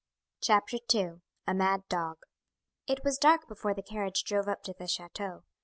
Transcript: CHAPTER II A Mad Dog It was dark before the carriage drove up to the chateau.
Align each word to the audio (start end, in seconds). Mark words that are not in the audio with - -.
CHAPTER 0.41 0.79
II 0.91 1.21
A 1.45 1.53
Mad 1.53 1.87
Dog 1.87 2.17
It 2.87 3.03
was 3.03 3.19
dark 3.19 3.47
before 3.47 3.75
the 3.75 3.83
carriage 3.83 4.23
drove 4.23 4.47
up 4.47 4.63
to 4.63 4.73
the 4.73 4.87
chateau. 4.87 5.43